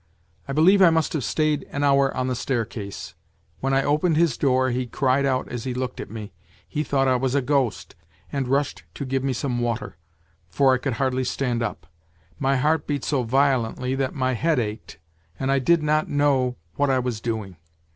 [0.47, 3.13] I believe I must have stayed an hour on the staircase.
[3.59, 6.33] When I opened his door he cried out as he looked at me.
[6.67, 7.95] He thought I was a ghost,
[8.31, 9.97] and rushed to give me some water,
[10.49, 11.85] for I could hardly stand up.
[12.39, 14.97] My heart beat so violently that my head ached,
[15.39, 17.57] and I did not know what I was doing.